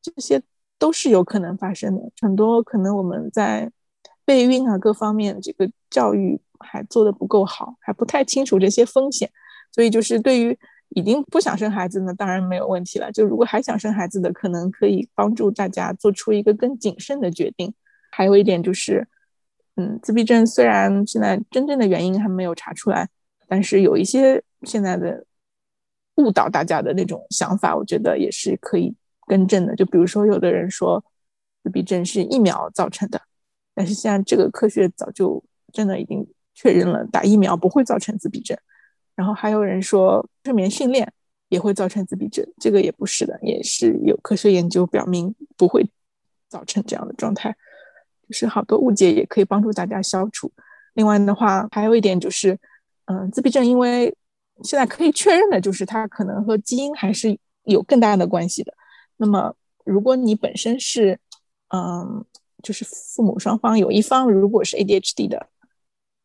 [0.01, 0.41] 这些
[0.79, 2.01] 都是有可能发生的。
[2.19, 3.71] 很多可能我们在。
[4.25, 9.29] 备孕啊，各方面这个教育还做的不够好，还不太清楚这些风险，
[9.71, 10.57] 所以就是对于
[10.89, 13.11] 已经不想生孩子呢，当然没有问题了。
[13.11, 17.73] 就如果还想生孩子的，可能可以帮助大家做出一个更谨慎的决定。
[18.11, 19.07] 还有一点就是，
[19.77, 23.07] 嗯，自闭症虽然现在真正的原因还没有查出来，
[23.47, 25.25] 但是有一些现在的
[26.15, 28.93] 误导大家的那种想法，我觉得也是可以
[29.27, 29.73] 更正的。
[29.75, 31.03] 就比如说，有的人说
[31.63, 33.21] 自闭症是疫苗造成的。
[33.73, 38.57] 但是现在这个科学早就真的已经确认了，打疫苗不会造成自闭症。
[39.15, 41.11] 然后还有人说睡眠训练
[41.49, 45.89] 也会造成自闭症，这个也不是的，也是有科学研究表明不会
[46.49, 47.55] 造成这样的状态。
[48.27, 50.51] 就是好多误解也可以帮助大家消除。
[50.93, 52.57] 另外的话，还有一点就是，
[53.05, 54.13] 嗯，自闭症因为
[54.63, 58.73] 现在可以确认的就是它可能和基因还是有更大的关系的。
[59.17, 59.55] 那么
[59.85, 61.19] 如果你本身是，
[61.69, 62.25] 嗯。
[62.61, 65.47] 就是父母双方有一方如果是 ADHD 的，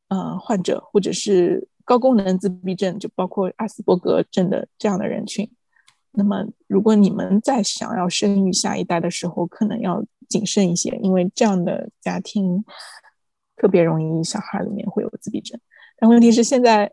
[0.09, 5.51] 呃，患者或者是高功能自闭症，就包括阿斯伯格症的这样的人群，
[6.13, 12.65] 那么如果你们在想要生育下一代的时候，可能要谨慎一些，因为这样的家庭
[13.57, 15.61] 特别容易小孩里面会有自闭症。
[15.99, 16.93] 但问题是现在，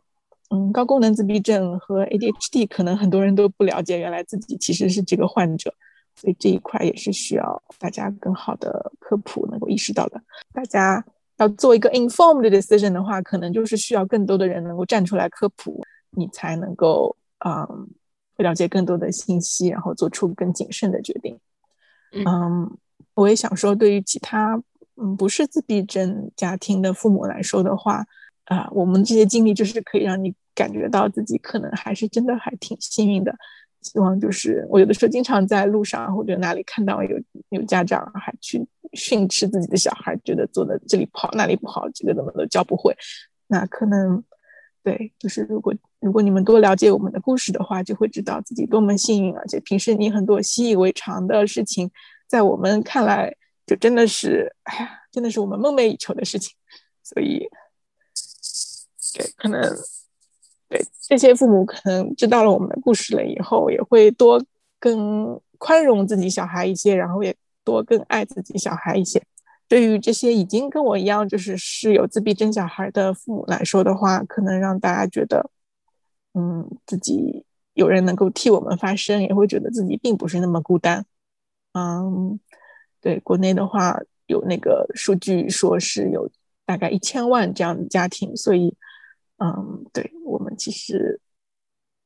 [0.50, 5.74] 嗯，高功能自闭症和 ADHD 可能很多人都不了解，原来自己其实是这个患者。
[6.16, 10.22] 所以这一块也是需要大家更好的科普，能够意识到的。
[10.54, 11.04] 大家
[11.38, 17.90] 要做一个 informed decision 的话，可能就是需要更多的人能够站出来科普，你才能够嗯
[18.38, 21.38] 了解更多的信息，然后做出更谨慎的决定。
[22.12, 22.78] 嗯，
[23.16, 24.62] 我也想说，对于其他
[24.96, 28.06] 嗯不是自闭症家庭的父母来说的话，
[28.46, 33.36] 啊，我们这些经历就是可以让你感觉到自己可能还是真的还挺幸运的。
[33.84, 37.20] 希望就是我有的时候经常在路上或者哪里看到有
[37.50, 42.96] 有家长还去训斥自己的小孩，觉得做的这里不好那里不好，这个怎么都教不会。
[43.48, 44.24] 那可能
[44.84, 51.92] 对，就是如果如果你们多了解我们的故事的话，就会知道自己多么幸运，而且平时你很多习以为常的事情，
[52.28, 56.56] 在我们看来就真的是哎呀，真的是我们梦寐以求的事情。
[57.04, 57.48] 所以，
[59.14, 59.62] 对，可能。
[60.74, 64.44] 对这些父母，可能知道了我们的故事了以后，也会多
[64.80, 69.22] 更宽容自己小孩一些，然后也多更爱自己小孩一些。
[69.68, 75.50] 对于这些已经跟我一样就是是有自闭症小孩的父母来说的话，可能让大家觉得，
[76.34, 81.06] 嗯，自己有人能够替我们发声，也会觉得自己并不是那么孤单。
[81.74, 82.40] 嗯，
[83.02, 86.30] 对，国内的话有那个数据说是有
[86.66, 88.76] 大概一千万这样的家庭，所以，
[89.44, 91.20] 嗯，对我们其实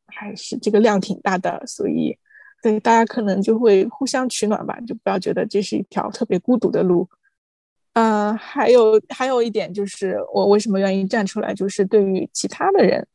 [0.08, 2.18] 还是这个量挺大的，所以，
[2.64, 7.08] 对大家可能就会互相取暖吧，就不要觉得这是一条特别孤独的路。
[7.94, 13.08] 嗯，还有还有一点就是，我为什么愿意站出来，就是对于其他的人。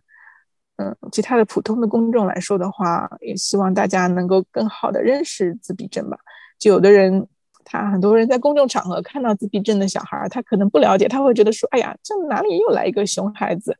[0.76, 6.16] 嗯，其他的普通的公众来说的话，也希望大家能够更好的认识自闭症吧。
[6.58, 7.28] 就有的人，
[7.64, 13.76] 他很多人在公众场合看到自闭症的小孩，他可能不了解，他会觉得说：“哎呀，这哪里又来一个熊孩子？”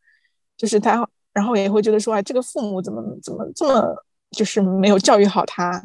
[0.63, 3.93] 就是他，然后也会觉得说：“哎，这个父母怎么怎么这么
[4.31, 5.85] 就是没有教育好他？”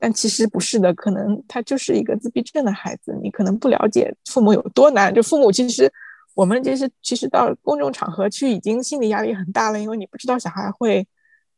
[0.00, 3.16] 但其实不是的，可能他就是一个自闭症的孩子。
[3.22, 5.88] 你可能不了解父母有多难，就父母其实。
[6.34, 11.04] 我们其实其实到公众场合去已经心理压力很大了，因为你不知道小孩会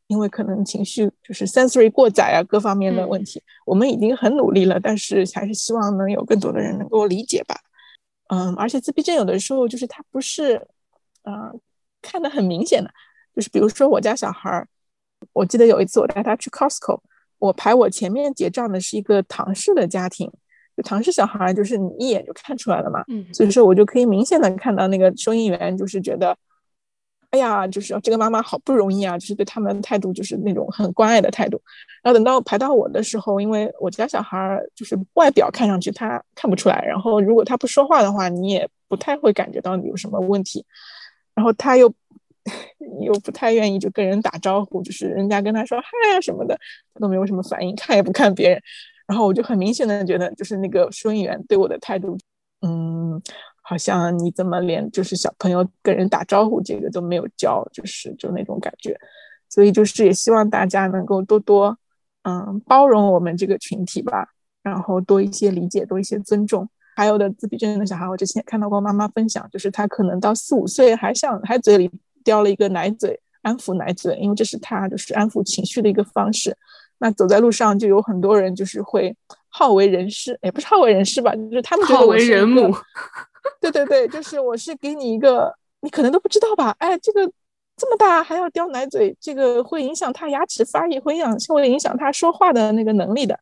[0.06, 7.54] 因为可能情绪就是 sensory 过载啊各方面的问题，我们已经很努力了，但是还是希望能有更多的人能够理解吧。
[8.28, 10.66] 嗯，而且自闭症有的时候就是他不是
[11.24, 11.52] 啊
[12.02, 12.90] 看得很明显的，
[13.34, 14.66] 就是比如说我家小孩儿，
[15.32, 17.00] 我记得有一次我带他去 Costco，
[17.38, 20.30] 我排我前面结账的是一个唐氏的家庭。
[20.82, 26.34] 唐氏小孩就是你一眼就看出来了嘛，嗯，所以说我就可以明显的看到那个收银员就是觉得，
[27.28, 31.60] 哎呀，就是这个妈妈好不容易啊，就是对他们的态度就是那种很关爱的态度。
[32.02, 40.64] 然后等到排到我的时候，因为我家小孩就是外表看上去他看不出来，然后如果他不说话的话，你也不太会感觉到有什么问题。
[41.34, 41.92] 然后他又
[43.00, 46.58] 又不太愿意就跟人打招呼，就是人家跟他说嗨啊什么的，
[46.94, 48.60] 他都没有什么反应，看也不看别人。
[49.06, 52.16] 然后我就很明显的觉得，就是那个收银员对我的态度，
[52.62, 53.20] 嗯，
[53.60, 58.96] 好像你怎么连就是小朋友跟人打招呼这个都没有教，就是就那种感觉。
[59.48, 61.76] 所以就是也希望大家能够多多，
[62.22, 64.28] 嗯，包容我们这个群体吧，
[64.62, 66.68] 然后多一些理解，多一些尊重。
[67.00, 71.90] 还有的自闭症的小孩，我之前也看到过妈妈分享，就是他可能到四五岁还想还嘴里
[72.22, 76.54] 叼了一个奶嘴，安抚奶嘴，因为这是他就是安抚情绪的一个方式。
[76.98, 79.16] 那走在路上就有很多人，就是会
[79.48, 82.70] 好为人师，也不是好为人师吧，就是他们觉得我是一个，
[83.62, 86.76] 对对对，就是我是给你一个，你可能都不知道吧？
[86.80, 87.24] 哎，这个
[87.78, 93.40] 这么大还要叼奶嘴，这个会影响他牙齿发育，会影响会影响他说话的那个能力的。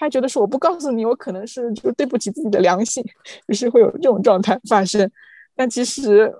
[0.00, 3.04] 他觉得说我不告诉你，我可能是就对不起自己的良心，
[3.46, 5.08] 于是会有这种状态发生。
[5.54, 6.34] 但其实。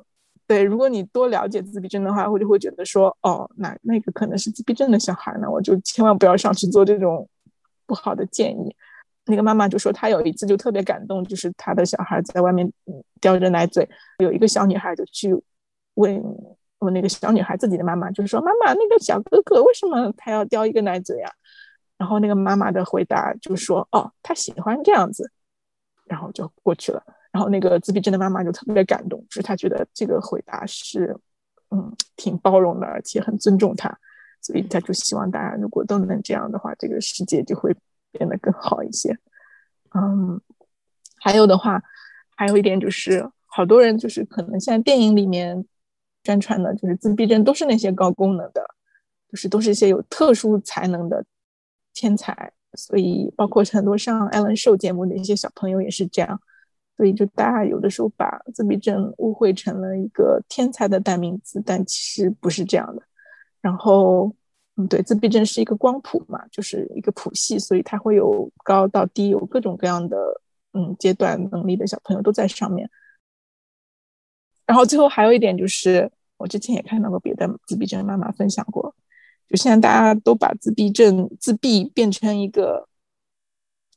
[0.51, 7.29] 对，如果你多了解自闭症的话，我就会觉得说，哦，那那个可能是自闭症的小孩呢，我就千万不要上去做这种
[7.87, 8.75] 不好的建议。
[9.27, 12.69] 那个妈妈就说，她有一次就特别感动，就是她的小孩在外面
[13.21, 15.33] 叼着奶嘴，有一个小女孩就去
[15.95, 16.21] 问
[16.81, 21.31] 问那个小女孩自己的妈妈，就是说，妈妈，那个小哥哥为什么他要叼一个奶嘴啊？
[22.01, 25.31] 然后那个妈妈的回答就说，哦，他喜欢这样子，
[26.07, 27.03] 然后就过去了。
[27.31, 31.15] 然后那个自闭症的妈妈就特别感动，就是她觉得这个回答是，
[31.71, 33.95] 嗯，挺包容的，而且很尊重她，
[34.41, 37.77] 所以她就希望大家如果都能这样的话，这个世界就会
[38.11, 39.15] 变得更好一些。
[39.95, 40.41] 嗯，
[41.19, 41.83] 还有的话，
[42.35, 45.67] 还有一点就是，好多人就是可能现在电影里面
[46.25, 48.65] 宣传的，就是自闭症都是那些高功能的，
[49.29, 51.23] 就是都是一些有特殊才能的
[52.01, 56.41] 天才，所以包括很多上艾伦秀节目的一些小朋友也是这样。
[56.97, 63.03] 所以，就大家有的时候把自闭症误会成了一个天才的代名词，但其实不是这样的。
[63.61, 64.35] 然后，
[64.77, 70.17] 嗯，对，自闭症是一个光谱嘛，就是一个谱系，所以它会有高到低，有各种各样的
[70.73, 72.89] 嗯阶段能力的小朋友都在上面。
[74.67, 78.95] 然后最后还有一点就是，我之前也看到过别的自闭症妈妈分享过，
[79.51, 82.87] 就现在大家都把自闭症自闭变成一个。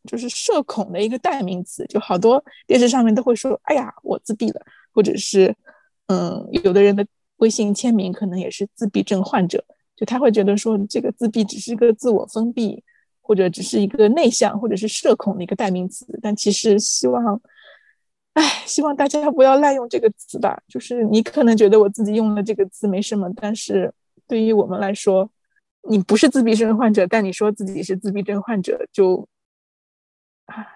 [0.05, 4.61] 就是社恐的一个代名词，就好多电视上面都会说：“哎呀，我自闭了。”
[4.91, 5.55] 或者是，
[6.07, 9.63] 嗯，有的人的微信签名可能也是自闭症患者，
[9.95, 12.83] 就他会觉得说这个自闭只是个自我封闭，
[13.21, 16.05] 或者只是一个内向，或者是社恐的一个代名词。
[16.21, 17.41] 但其实希望，
[18.33, 20.61] 哎，希望大家不要滥用这个词吧。
[20.67, 23.93] 就是你可能觉得我自己用了这个词没什么，但是
[24.27, 25.31] 对于我们来说，
[25.89, 29.27] 你不是自闭症患者，但你说自己是自闭症患者就。
[30.45, 30.67] 啊，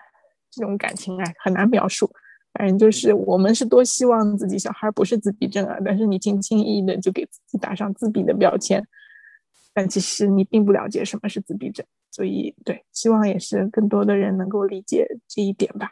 [0.49, 2.09] 这种感情啊很难描述。
[2.53, 8.83] 反正就是我们是多希望自己小孩不是自闭症啊，但是你轻轻易易的就给自己打上自闭的标签，
[9.73, 11.85] 但其实你并不了解什么是自闭症。
[12.09, 15.91] 所以，对，希望也是更多的人能够理解这一点吧。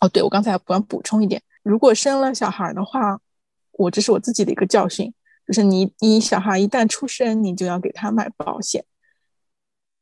[0.00, 3.20] 哦，对，我刚才补补充一点，如果生了小孩的话，
[3.72, 5.12] 我这是我自己的一个教训，
[5.46, 8.84] 就是你你小孩一旦出生，你就要给他买保险，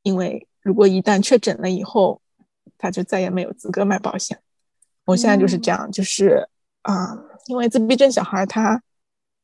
[0.02, 2.20] 因为如果一旦确诊了以后，
[2.78, 4.38] 他就再也没有资格买保险。
[5.04, 6.48] 我现在就是这样，就是
[6.82, 8.80] 啊，因为自闭症小孩他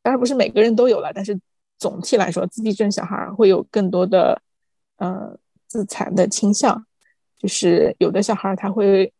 [0.02, 1.38] 当然不是每个人都有了，但是
[1.78, 4.40] 总体来说，自闭症小孩会有更多的
[4.98, 5.36] 呃
[5.66, 6.86] 自残的倾向，
[7.36, 9.12] 就是有的小孩他会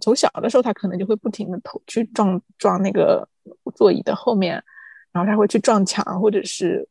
[0.00, 3.28] 从小的时候他可能就会不停的头去撞撞那个
[3.76, 4.62] 座椅的后面，
[5.14, 6.86] 然后他会去撞墙，或者是。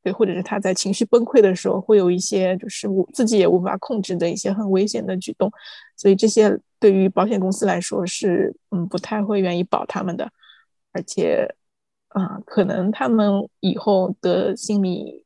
[0.00, 5.50] 对，或者是他在情绪崩溃的时候，会有一些就是无自己也无法控制的一些很危险的举动，
[5.96, 10.30] 所以这些对于保险公司来说是嗯不太会愿意保他们的，
[10.92, 11.52] 而且
[12.10, 13.28] 啊，可能他们
[13.58, 15.24] 以后的心理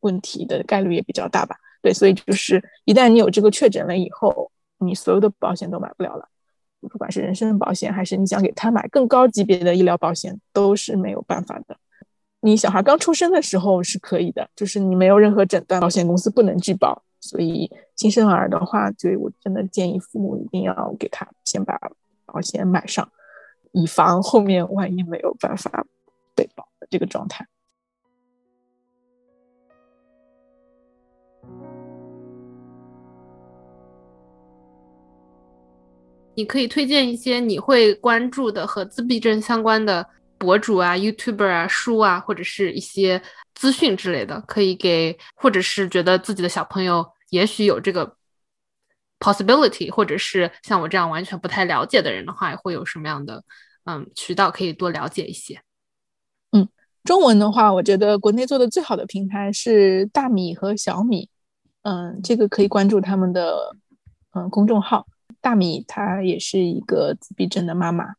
[0.00, 1.56] 问题的概率也比较大吧。
[1.82, 6.28] 对，所以就是一旦你有这个确诊了以后，你所有的保险都买不了了，
[6.88, 11.76] 不管是人身保险还是你想给他买更高级别的医疗保险，都是没有办法的。
[12.40, 17.02] 你小孩刚出生的时候是可以的，就是你没有任何诊断，保险公司不能拒保。
[17.20, 21.80] 所以新生儿的话，就我真的建议父母一定要给他先把
[22.26, 23.08] 保险买上，
[23.72, 25.86] 以防后面万一没有办法
[26.34, 27.46] 被保的这个状态。
[36.34, 40.06] 你可以推荐一些你会关注的和自闭症相关的。
[40.36, 43.22] 博主啊，YouTuber 啊，书啊，或者是一些
[43.54, 48.16] 资讯之类的，可以给，或者是觉得自己的小朋友也许有这个
[49.20, 53.42] possibility，或者是像我这样完全不太了解的人的话，会有什么样的
[53.84, 55.62] 嗯渠道可以多了解一些？
[56.50, 56.68] 嗯，
[57.04, 61.30] 中文的话，我觉得国内做的最好的平台是大米和小米，
[61.82, 63.74] 嗯，这个可以关注他们的
[64.32, 65.06] 嗯公众号。
[65.44, 68.14] 大米她也是一个自闭症的妈妈，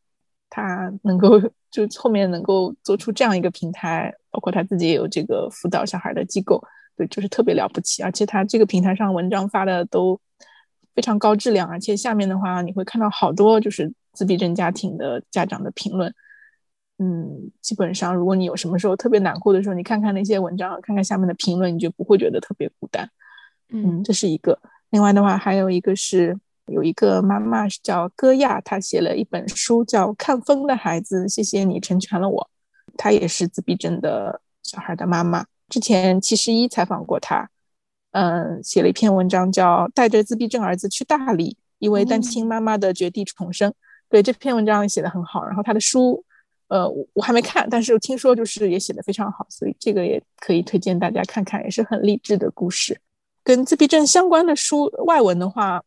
[0.52, 1.42] 她能够。
[1.72, 6.64] 就后面能够做出这样一个平台，包括她自己也有这个辅导小孩的机构，
[6.96, 8.02] 对，就是特别了不起。
[8.02, 10.18] 而且她这个平台上文章发的都
[10.94, 16.14] 非常高质量，而且下面的话你会看到好多就是自闭症家庭的家长的评论。
[16.98, 23.10] 嗯，基本上如果你有什么时候特别难过的时候，你看看那些文章，看看下面的评论，你就不会觉得特别孤单。
[23.68, 24.58] 嗯，这是一个。
[24.92, 26.40] 另外的话，还有一个是。
[26.68, 32.50] 有一个妈妈是叫戈亚，她写了一本书叫《看风的孩子》，谢谢你成全了我。
[32.98, 35.46] 她也是自闭症的小孩的妈妈。
[35.70, 37.48] 之前七十一采访过她，
[38.12, 43.72] 嗯，写了一篇文章叫《带着自闭症儿子去大理》，一位单亲妈妈的绝地重生。
[44.10, 45.46] 对这篇文章写的很好。
[45.46, 46.24] 然后她的书，
[46.70, 53.00] 呃，我还没看，但是听说就是也写的非常好，所以这个也可以推荐大家看看，也是很励志的故事。
[53.44, 55.84] 跟自闭症相关的书外文的话。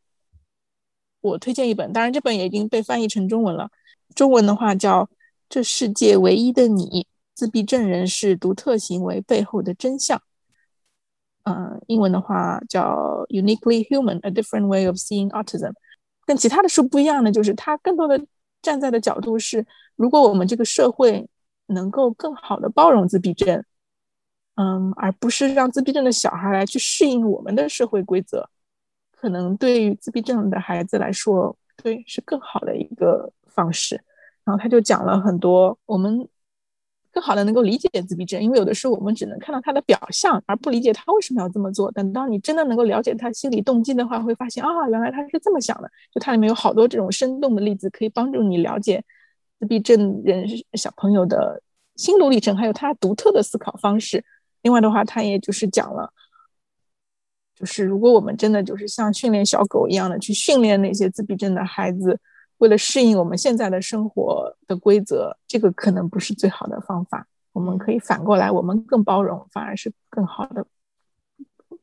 [1.20, 3.70] 我推荐一本，当然这本也已经被翻译成中文了。
[4.14, 5.04] 中文的话叫
[5.48, 10.18] 《这世界唯一的你：自闭症人士独特行为背后的真相》。
[11.44, 15.70] 嗯，英文的话叫《Uniquely Human: A Different Way of Seeing Autism》。
[16.26, 18.22] 跟其他的书不一样的就是，它更多的
[18.60, 19.66] 站在的角度是，
[19.96, 21.28] 如果我们这个社会
[21.66, 23.64] 能够更好的包容自闭症，
[24.56, 28.48] 嗯，而不是让自闭症的小孩来去适应我们的社会规则。
[29.20, 34.00] 可能对于自闭症的孩子来说，对是更好的一个方式。
[34.44, 36.26] 然后他就讲了很多，我们
[37.10, 41.90] 更好的能够理解自闭症，因为有的时候我们只能看到他的表象，而不理解他为什么要这么做。
[41.90, 45.90] 等到你真的能够了解他心理动机的话，会发现啊，原来他是这么想的。
[46.14, 49.04] 就它里面有好多这种生动的例子，可以帮助你了解
[49.58, 51.60] 自闭症人小朋友的
[51.96, 54.24] 心路历程，还有他独特的思考方式。
[54.62, 56.12] 另外的话，他也就是讲了。
[57.59, 62.16] 就是如果我们真的就是像训练小狗一样的去训练那些自闭症的孩子，
[62.59, 67.26] 为了适应我们现在的生活的规则，这个可能不是最好的方法。
[67.52, 70.64] 我们可以反过来，我们更包容，反而是更好的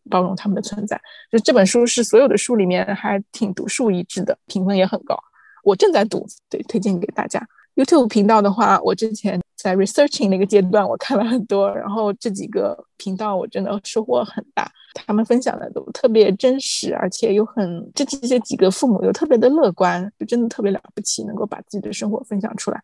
[0.09, 1.01] 包容他们的存在。
[1.29, 5.21] 就这本书是所有的书里面还挺独树一帜的，评分也很高。
[5.63, 7.45] 我正在读，对，推荐给大家。
[7.75, 14.71] YouTube 频道的话，我之前在 researching 那个阶段，我看了很多，然后这几个频道我真的收获很大。
[14.93, 22.79] 他们分享的都特别真实，而且又很这这这几个父母又特别的乐观，就真的特别了不起，能够把自己的生活分享出来。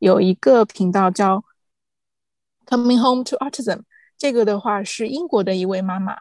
[0.00, 1.44] 有一个频道叫
[2.66, 3.82] Coming Home to Autism，
[4.18, 6.16] 这个的话是英国的一位妈妈，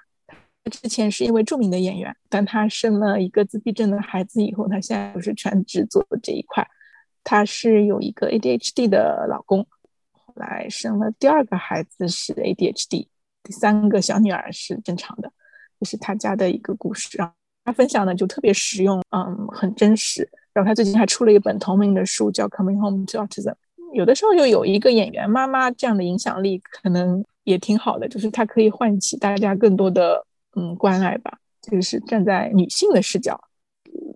[0.64, 6.64] 她之前是一位著名的演员，但她生了一个自闭症的孩子以后，她现在就是全职做这一块。
[7.24, 9.66] 她是有一个 ADHD 的老公，
[10.36, 13.08] 来生了第二个孩子是 ADHD。
[13.44, 15.32] 第三个小女儿是正常的，
[15.80, 17.18] 这是他家的一个故事。
[17.18, 17.34] 然后
[17.66, 20.30] 他分享的就特别实用，嗯，很真实。
[20.54, 23.52] 然后他最近还出了一本同名的书，叫《Coming Home to Autism》。
[23.94, 30.26] 有的时候又有一个演员妈妈这样的影响力，可能也挺好的，就是他可以唤起大家更多的
[30.56, 31.38] 嗯关爱吧。
[31.62, 33.40] 这个是站在女性的视角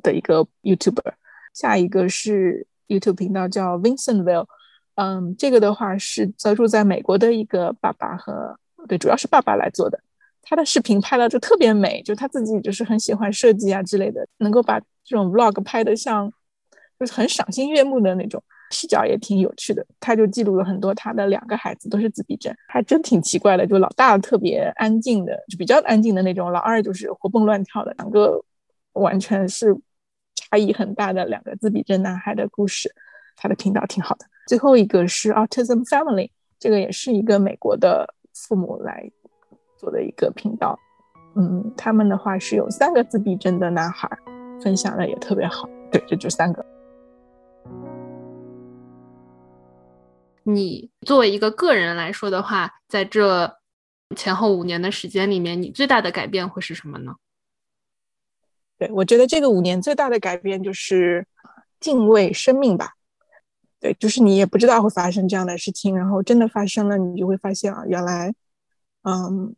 [0.01, 1.13] 的一个 YouTuber。
[1.53, 4.47] 下一个是 YouTube 频道叫 Vincentville，
[4.97, 9.99] 嗯，这个的话是在住在美国的一个爸爸和对，主要是爸爸来做的。
[10.41, 16.31] 他的视频拍的就特别美，就他自己就是很喜欢设计啊之类的，能够把这种 Vlog 拍的像
[16.99, 18.43] 就是很赏心悦目的那种。
[18.69, 23.65] 视角也挺有趣的，他就记录了很多他的两个孩子都是自闭症，还真挺奇怪的。
[23.65, 28.43] 就老大特别安静的，就比较安静的那种，老二就是活蹦乱跳的，两个
[28.91, 29.73] 完全是
[30.35, 32.93] 差异很大的两个自闭症男孩的故事。
[33.37, 34.25] 他的频道挺好的。
[34.47, 39.11] 最后一个是 Autism Family，这个也是一个美国的父母来
[39.77, 40.79] 做的一个频道。
[41.35, 44.09] 嗯，他们的话是有三个自闭症的男孩，
[44.63, 45.69] 分享的也特别好。
[45.91, 46.65] 对，这就三个。
[50.43, 53.57] 你作为一个个人来说的话，在这
[54.15, 57.15] 前后五年的时间里面，你最大的改变会是什么呢？
[58.79, 61.27] 对我觉得这个五年最大的改变就是
[61.79, 62.93] 敬畏生命吧。
[63.79, 68.33] 对，就是你也不知道会发生这样的事情，然后真的发生了，你就会发现啊，原来，
[69.03, 69.55] 嗯，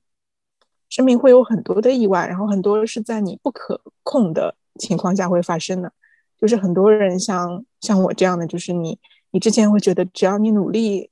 [0.89, 5.91] 生命会有很多的意外，然后很多是在你不可控的情况下会发生的。
[6.39, 8.99] 就是很多人像像我这样的，就是你。
[9.31, 11.11] 你之前会觉得只要你努力，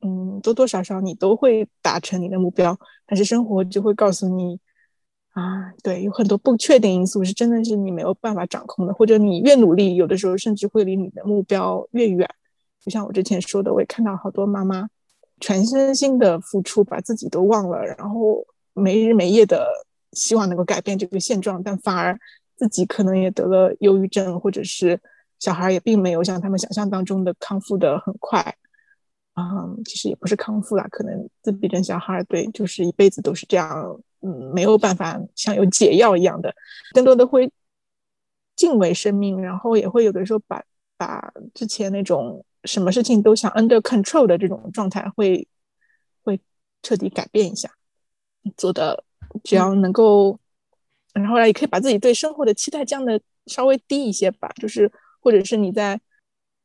[0.00, 2.74] 嗯，多多少少你都会达成你的目标，
[3.04, 4.58] 但是生活就会告诉你，
[5.32, 12.26] 啊，对，有很多不确定因素是真的是你没有办法掌控的，或者你越努力，有的时候甚至会离你的目标越远。
[12.84, 14.88] 就像我之前说的，我也看到好多妈妈
[15.40, 19.66] 全身心的付出，把自己都忘了，然后没日没夜的
[20.12, 22.18] 希望能够改变这个现状，但反而
[22.56, 25.00] 自己可能也得了忧郁症，或者是。
[25.42, 28.54] 小孩也并没有像他们想象当中的康复的很快，
[29.36, 36.54] 嗯，其实也不是康复啦，可能自闭症小孩对，就是一辈子都是这样，嗯，没有办法像有解药一样的，
[36.92, 37.50] 更多的会
[38.54, 40.62] 敬畏生命，然后也会有的时候把
[40.98, 45.46] 把之前那种什么事情都想 under control 的这种状态会
[46.22, 46.40] 会
[46.82, 47.70] 彻底改变一下，
[48.56, 49.04] 做的
[49.44, 50.38] 只要能够，
[51.12, 54.90] 然后呢，也可以把自己对生活的期待降的稍微低一些吧，就是。
[55.22, 56.00] 或者是你在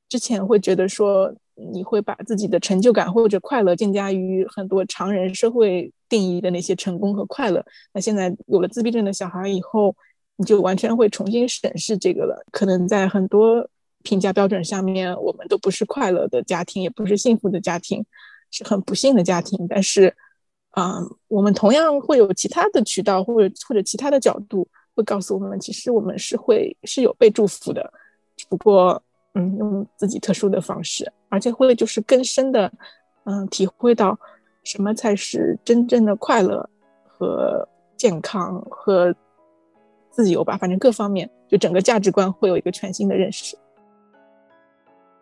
[0.08, 9.93] 之前会觉得说你会把自己的成就感或者快乐更加于很多常人社会定义的那些成功和快乐，那现在有了自闭症的小孩以后，
[10.38, 12.46] 你就完全会重新审视这个了。
[12.50, 13.70] 可能在很多
[14.06, 18.06] 评价标准下面，我们都不是快乐的家庭，也不是幸福的家庭，
[18.51, 19.68] 是很不幸的家庭。
[19.68, 20.16] 但是，
[20.70, 27.91] 啊，我们同样会有其他的渠道或者或者其他的角度会告诉我们，其实我们是会是有被祝福的。
[28.38, 29.01] 只不过，
[29.34, 32.72] 嗯，用自己特殊的方式，而且会就是更深的，
[33.24, 34.18] 嗯，体会到
[34.64, 36.70] 什么才是真正的快乐
[37.08, 39.16] 和健康和
[40.12, 40.56] 自由吧。
[40.58, 43.58] 反正各方面，就整个价值观会有一个全新的认识。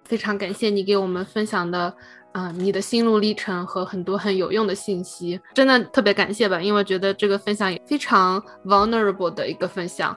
[0.05, 1.93] 非常感谢你给我们分享的，
[2.31, 6.61] 啊，你的心路历程和很多很有用的信息，真的特别感谢吧。
[6.61, 10.15] 因为觉得这个分享也非常 vulnerable 的一个分享。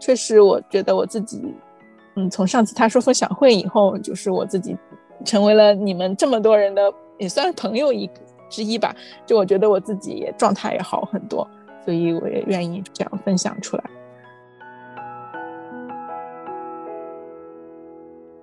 [0.00, 1.54] 确实，我觉得我自己。
[2.16, 4.76] 嗯，从上次他说分享会以后，就是我自己
[5.24, 8.10] 成为了你们这么多人的也算朋友一
[8.48, 8.94] 之一吧。
[9.24, 11.48] 就我觉得我自己也状态也好很多，
[11.84, 13.84] 所以我也愿意这样分享出来。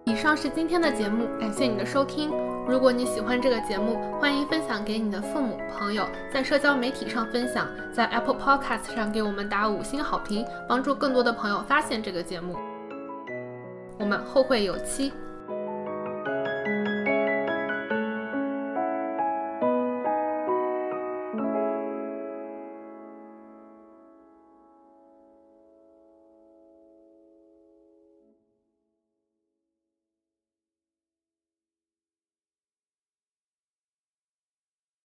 [0.07, 2.29] 以上是今天的节目，感谢你的收听。
[2.67, 12.55] 如果你喜欢这个节目，欢迎分享给你的父母、朋友，在社交媒体上分享，在 Apple Podcast 上给我们打五星好评，帮助更多的朋友发现这个节目。
[13.97, 15.11] 我们后会有期。